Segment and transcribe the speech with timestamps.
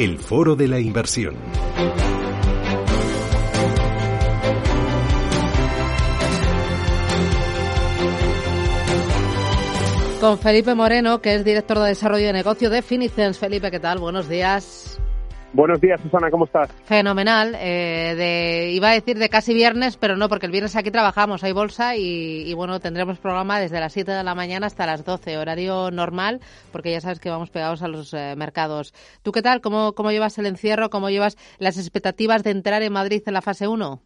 [0.00, 1.36] el foro de la inversión.
[10.18, 13.38] Con Felipe Moreno, que es director de desarrollo de negocio de Finicens.
[13.38, 13.98] Felipe, ¿qué tal?
[13.98, 14.98] Buenos días.
[15.52, 16.70] Buenos días, Susana, ¿cómo estás?
[16.84, 17.56] Fenomenal.
[17.58, 21.42] Eh, de, iba a decir de casi viernes, pero no, porque el viernes aquí trabajamos,
[21.42, 25.38] hay bolsa y, bueno, tendremos programa desde las 7 de la mañana hasta las 12,
[25.38, 26.40] horario normal,
[26.70, 28.94] porque ya sabes que vamos pegados a los eh, mercados.
[29.22, 29.60] ¿Tú qué tal?
[29.60, 30.88] ¿Cómo, ¿Cómo llevas el encierro?
[30.88, 34.02] ¿Cómo llevas las expectativas de entrar en Madrid en la fase 1?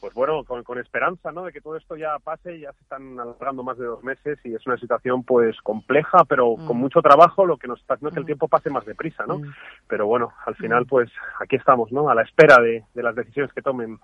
[0.00, 1.44] Pues bueno, con, esperanza, ¿no?
[1.44, 4.54] De que todo esto ya pase, ya se están alargando más de dos meses y
[4.54, 6.80] es una situación, pues, compleja, pero con mm.
[6.80, 8.26] mucho trabajo, lo que nos está haciendo es que el mm.
[8.26, 9.38] tiempo pase más deprisa, ¿no?
[9.38, 9.54] Mm.
[9.86, 12.08] Pero bueno, al final, pues, aquí estamos, ¿no?
[12.08, 13.98] A la espera de, las decisiones que tomen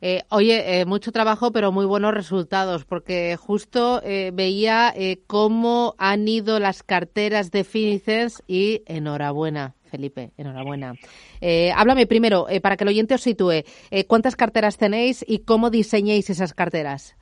[0.00, 4.94] eh, oye, eh, mucho trabajo, pero muy buenos resultados, porque justo eh, veía
[5.26, 9.74] cómo han ido las carteras de Finicens y enhorabuena.
[9.94, 10.94] Felipe, enhorabuena.
[11.40, 15.44] Eh, háblame primero, eh, para que el oyente os sitúe, eh, ¿cuántas carteras tenéis y
[15.44, 17.16] cómo diseñéis esas carteras?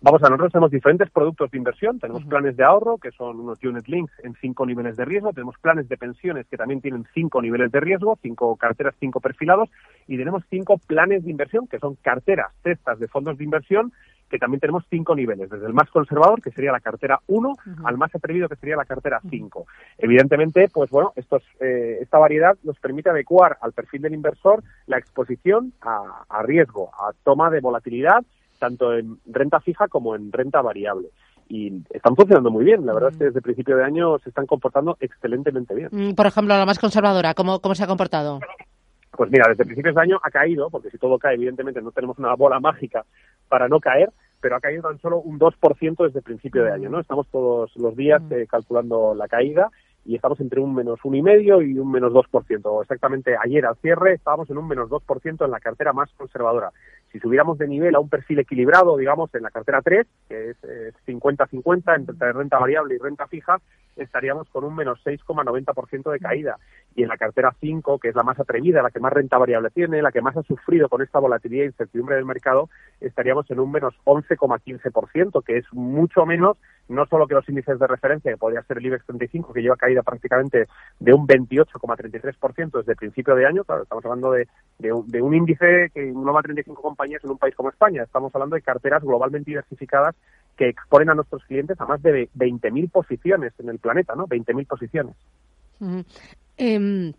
[0.00, 2.00] Vamos a nosotros tenemos diferentes productos de inversión.
[2.00, 5.32] Tenemos planes de ahorro, que son unos unit links en cinco niveles de riesgo.
[5.32, 9.68] Tenemos planes de pensiones, que también tienen cinco niveles de riesgo, cinco carteras, cinco perfilados.
[10.08, 13.92] Y tenemos cinco planes de inversión, que son carteras, cestas de fondos de inversión,
[14.32, 17.98] que también tenemos cinco niveles, desde el más conservador, que sería la cartera 1, al
[17.98, 19.66] más atrevido, que sería la cartera 5.
[19.98, 24.96] Evidentemente, pues bueno, estos, eh, esta variedad nos permite adecuar al perfil del inversor la
[24.96, 28.24] exposición a, a riesgo, a toma de volatilidad,
[28.58, 31.08] tanto en renta fija como en renta variable
[31.48, 32.86] y están funcionando muy bien.
[32.86, 35.88] La verdad es que desde el principio de año se están comportando excelentemente bien.
[35.92, 38.40] Mm, por ejemplo, la más conservadora, ¿cómo, cómo se ha comportado?
[39.10, 42.18] Pues mira, desde principios de año ha caído, porque si todo cae, evidentemente no tenemos
[42.18, 43.04] una bola mágica
[43.48, 44.10] para no caer,
[44.42, 47.00] pero ha caído tan solo un 2% desde el principio de año, ¿no?
[47.00, 49.70] Estamos todos los días eh, calculando la caída
[50.04, 52.82] y estamos entre un menos un y medio y un menos 2%.
[52.82, 56.70] Exactamente ayer al cierre estábamos en un menos 2% en la cartera más conservadora.
[57.12, 60.56] Si subiéramos de nivel a un perfil equilibrado, digamos, en la cartera 3, que es
[61.06, 63.58] 50-50 entre renta variable y renta fija,
[63.96, 66.56] estaríamos con un menos 6,90% de caída.
[66.94, 69.70] Y en la cartera 5, que es la más atrevida, la que más renta variable
[69.70, 73.60] tiene, la que más ha sufrido con esta volatilidad e incertidumbre del mercado, estaríamos en
[73.60, 76.56] un menos 11,15%, que es mucho menos,
[76.92, 79.76] no solo que los índices de referencia, que podría ser el IBEX 35, que lleva
[79.76, 80.66] caída prácticamente
[81.00, 83.64] de un 28,33% desde el principio de año.
[83.64, 84.46] Claro, estamos hablando de,
[84.78, 88.02] de, un índice que engloba 35 compañías en un país como España.
[88.02, 90.14] Estamos hablando de carteras globalmente diversificadas
[90.56, 94.26] que exponen a nuestros clientes a más de 20.000 posiciones en el planeta, ¿no?
[94.26, 95.16] 20.000 posiciones.
[96.58, 97.12] Eh,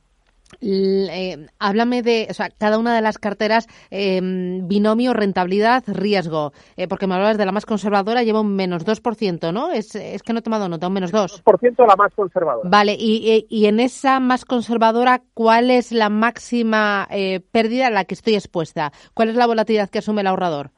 [1.59, 7.07] háblame de, o sea, cada una de las carteras, em, binomio, rentabilidad, riesgo, eh, porque
[7.07, 9.71] me hablabas de la más conservadora, lleva un menos 2%, ¿no?
[9.71, 11.43] Es, es que no he tomado nota, un menos 2%.
[11.43, 12.69] 2% la más conservadora.
[12.69, 18.05] Vale, y, y, en esa más conservadora, ¿cuál es la máxima eh, pérdida a la
[18.05, 18.91] que estoy expuesta?
[19.13, 20.71] ¿Cuál es la volatilidad que asume el ahorrador?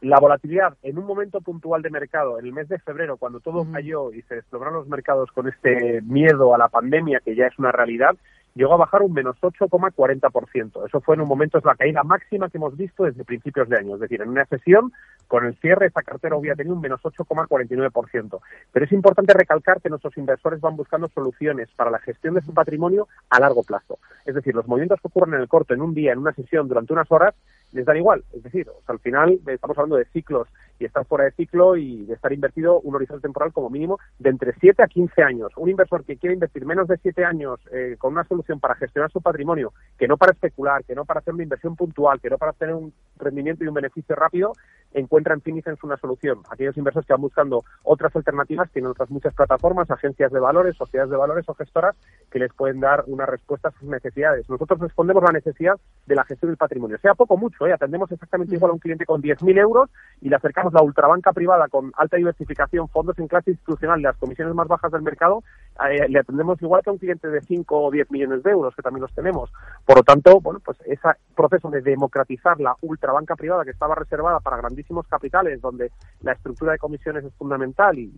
[0.00, 3.66] La volatilidad en un momento puntual de mercado, en el mes de febrero, cuando todo
[3.70, 7.58] cayó y se desplomaron los mercados con este miedo a la pandemia, que ya es
[7.58, 8.16] una realidad,
[8.54, 10.86] llegó a bajar un menos 8,40%.
[10.86, 13.78] Eso fue en un momento, es la caída máxima que hemos visto desde principios de
[13.78, 13.94] año.
[13.94, 14.92] Es decir, en una sesión,
[15.28, 18.40] con el cierre, esta cartera hubiera tenido un menos 8,49%.
[18.72, 22.52] Pero es importante recalcar que nuestros inversores van buscando soluciones para la gestión de su
[22.52, 23.98] patrimonio a largo plazo.
[24.24, 26.68] Es decir, los movimientos que ocurren en el corto, en un día, en una sesión,
[26.68, 27.34] durante unas horas,
[27.72, 28.24] les dan igual.
[28.32, 30.48] Es decir, al final estamos hablando de ciclos
[30.78, 34.30] y estar fuera de ciclo y de estar invertido un horizonte temporal como mínimo de
[34.30, 35.52] entre 7 a 15 años.
[35.56, 39.10] Un inversor que quiere invertir menos de 7 años eh, con una solución para gestionar
[39.10, 42.38] su patrimonio, que no para especular, que no para hacer una inversión puntual, que no
[42.38, 44.52] para tener un rendimiento y un beneficio rápido,
[44.92, 46.40] encuentra en Finicens una solución.
[46.50, 51.10] Aquellos inversores que van buscando otras alternativas tienen otras muchas plataformas, agencias de valores, sociedades
[51.10, 51.96] de valores o gestoras
[52.30, 54.48] que les pueden dar una respuesta a sus necesidades.
[54.48, 56.98] Nosotros respondemos la necesidad de la gestión del patrimonio.
[56.98, 57.72] Sea poco o mucho, ¿eh?
[57.72, 59.90] atendemos exactamente igual a un cliente con 10.000 euros
[60.20, 64.54] y le acercamos la ultrabanca privada con alta diversificación, fondos en clase institucional las comisiones
[64.54, 65.42] más bajas del mercado,
[65.88, 68.74] eh, le atendemos igual que a un cliente de 5 o 10 millones de euros,
[68.74, 69.50] que también los tenemos.
[69.86, 74.40] Por lo tanto, bueno, pues ese proceso de democratizar la ultrabanca privada que estaba reservada
[74.40, 75.90] para grandísimos capitales, donde
[76.22, 78.10] la estructura de comisiones es fundamental y,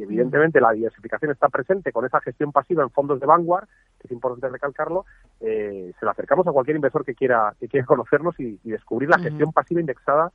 [0.00, 3.66] evidentemente la diversificación está presente con esa gestión pasiva en fondos de Vanguard,
[3.98, 5.04] que es importante recalcarlo,
[5.40, 9.18] eh, se lo acercamos a cualquier inversor que quiera, que quiera conocernos y, descubrir la
[9.18, 10.32] gestión pasiva indexada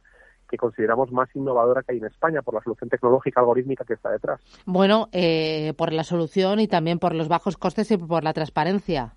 [0.50, 4.12] que consideramos más innovadora que hay en España por la solución tecnológica algorítmica que está
[4.12, 4.42] detrás.
[4.66, 9.16] Bueno, eh, por la solución y también por los bajos costes y por la transparencia.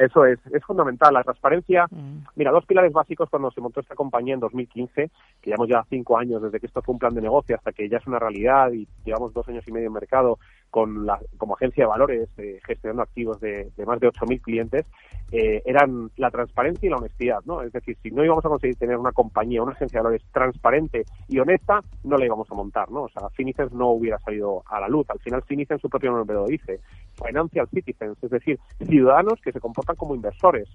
[0.00, 1.12] Eso es, es fundamental.
[1.12, 2.28] La transparencia, mm.
[2.36, 5.10] mira, dos pilares básicos cuando se montó esta compañía en 2015,
[5.42, 7.86] que llevamos ya cinco años desde que esto fue un plan de negocio hasta que
[7.86, 10.38] ya es una realidad y llevamos dos años y medio en mercado,
[10.70, 14.86] con la, como agencia de valores, eh, gestionando activos de, más de 8.000 clientes,
[15.32, 17.62] eh, eran la transparencia y la honestidad, ¿no?
[17.62, 21.04] Es decir, si no íbamos a conseguir tener una compañía, una agencia de valores transparente
[21.28, 23.02] y honesta, no la íbamos a montar, ¿no?
[23.02, 25.08] O sea, Finicens no hubiera salido a la luz.
[25.10, 26.80] Al final, Finicens, su propio nombre lo dice,
[27.24, 30.68] Financial Citizens, es decir, ciudadanos que se comportan como inversores,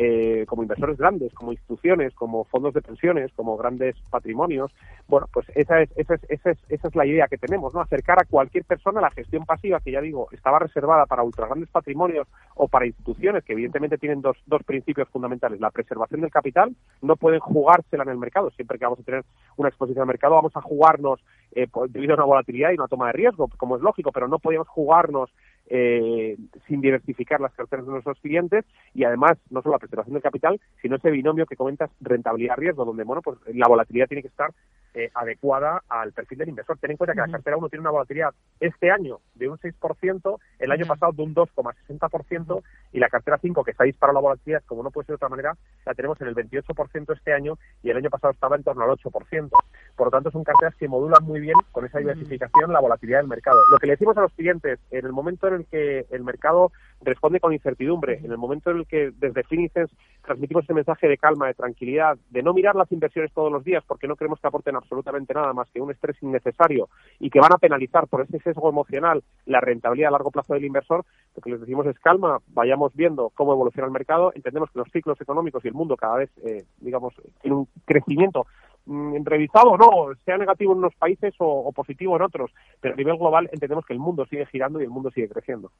[0.00, 4.70] eh, como inversores grandes, como instituciones, como fondos de pensiones, como grandes patrimonios.
[5.08, 7.80] Bueno, pues esa es, esa es, esa es, esa es la idea que tenemos, ¿no?
[7.80, 11.68] Acercar a cualquier persona la gestión pasiva, que ya digo, estaba reservada para ultra grandes
[11.68, 15.58] patrimonios o para instituciones que evidentemente tienen dos, dos principios fundamentales.
[15.58, 18.50] La preservación del capital, no pueden jugársela en el mercado.
[18.50, 19.24] Siempre que vamos a tener
[19.56, 21.18] una exposición al mercado, vamos a jugarnos
[21.56, 24.38] eh, debido a una volatilidad y una toma de riesgo, como es lógico, pero no
[24.38, 25.28] podemos jugarnos
[25.68, 26.36] eh,
[26.66, 30.60] sin diversificar las carteras de nuestros clientes y además no solo la preservación del capital,
[30.80, 34.52] sino ese binomio que comentas rentabilidad-riesgo, donde bueno, pues la volatilidad tiene que estar
[34.94, 36.78] eh, adecuada al perfil del inversor.
[36.78, 40.38] Ten en cuenta que la cartera 1 tiene una volatilidad este año de un 6%,
[40.58, 42.62] el año pasado de un 2,60%
[42.92, 45.28] y la cartera 5, que está disparado la volatilidad, como no puede ser de otra
[45.28, 48.82] manera, la tenemos en el 28% este año y el año pasado estaba en torno
[48.82, 49.50] al 8%.
[49.94, 53.28] Por lo tanto, son carteras que modulan muy bien con esa diversificación la volatilidad del
[53.28, 53.60] mercado.
[53.70, 56.72] Lo que le decimos a los clientes, en el momento en el que el mercado
[57.00, 59.90] responde con incertidumbre, en el momento en el que desde Finicens
[60.24, 63.84] transmitimos ese mensaje de calma, de tranquilidad, de no mirar las inversiones todos los días
[63.86, 66.88] porque no creemos que aporten absolutamente nada más que un estrés innecesario
[67.20, 70.64] y que van a penalizar por ese sesgo emocional la rentabilidad a largo plazo del
[70.64, 71.04] inversor,
[71.36, 74.90] lo que les decimos es calma, vayamos viendo cómo evoluciona el mercado, entendemos que los
[74.90, 78.46] ciclos económicos y el mundo cada vez, eh, digamos, tiene un crecimiento
[78.88, 82.50] mm, revisado o no, sea negativo en unos países o, o positivo en otros,
[82.80, 85.70] pero a nivel global entendemos que el mundo sigue girando y el mundo sigue creciendo.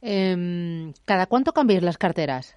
[0.00, 2.56] Eh, ¿Cada cuánto cambiáis las carteras?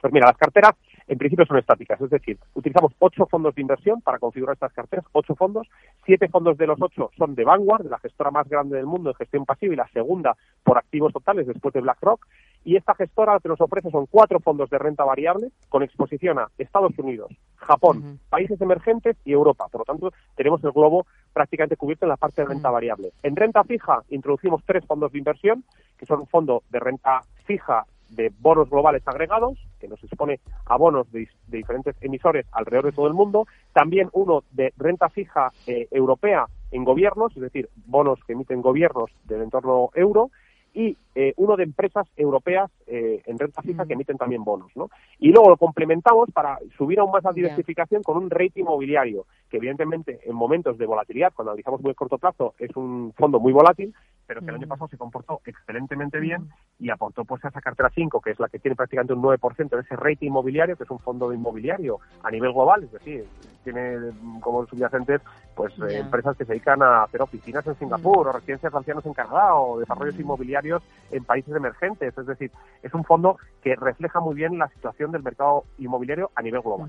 [0.00, 0.74] Pues mira, las carteras
[1.08, 5.06] en principio son estáticas, es decir, utilizamos ocho fondos de inversión para configurar estas carteras,
[5.12, 5.66] ocho fondos,
[6.04, 9.16] siete fondos de los ocho son de Vanguard, la gestora más grande del mundo en
[9.16, 12.26] gestión pasiva y la segunda por activos totales después de BlackRock,
[12.64, 16.38] y esta gestora lo que nos ofrece son cuatro fondos de renta variable con exposición
[16.38, 18.18] a Estados Unidos, Japón, uh -huh.
[18.28, 19.66] países emergentes y Europa.
[19.70, 23.12] Por lo tanto, tenemos el globo prácticamente cubierto en la parte de renta variable.
[23.22, 25.64] En renta fija introducimos tres fondos de inversión,
[25.96, 30.76] que son un fondo de renta fija de bonos globales agregados, que nos expone a
[30.76, 33.46] bonos de, de, diferentes emisores alrededor de todo el mundo.
[33.72, 39.10] También uno de renta fija eh, europea en gobiernos, es decir, bonos que emiten gobiernos
[39.24, 40.30] del entorno euro.
[40.74, 44.90] Y eh, uno de empresas europeas eh, en renta fija que emiten también bonos, ¿no?
[45.18, 49.56] Y luego lo complementamos para subir aún más la diversificación con un rating inmobiliario, que
[49.56, 53.92] evidentemente en momentos de volatilidad, cuando analizamos muy corto plazo, es un fondo muy volátil,
[54.28, 57.90] pero que el año pasado se comportó excelentemente bien y aportó pues a esa cartera
[57.92, 60.90] 5, que es la que tiene prácticamente un 9% en ese rating inmobiliario, que es
[60.90, 63.24] un fondo de inmobiliario a nivel global, es decir,
[63.64, 65.20] tiene como subyacentes
[65.54, 65.86] pues yeah.
[65.88, 68.28] eh, empresas que se dedican a hacer oficinas en Singapur mm.
[68.28, 70.20] o residencias de ancianos en Canadá o desarrollos mm.
[70.20, 72.50] inmobiliarios en países emergentes, es decir,
[72.82, 76.88] es un fondo que refleja muy bien la situación del mercado inmobiliario a nivel global.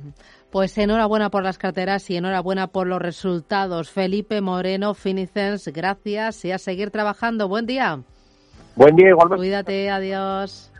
[0.51, 3.91] Pues enhorabuena por las carteras y enhorabuena por los resultados.
[3.91, 7.47] Felipe Moreno, Finicens, gracias y a seguir trabajando.
[7.47, 7.99] Buen día.
[8.75, 9.41] Buen día, igualmente.
[9.41, 10.71] Cuídate, adiós.